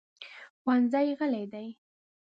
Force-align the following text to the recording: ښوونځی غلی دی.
ښوونځی 0.61 1.07
غلی 1.19 1.43
دی. 1.53 1.67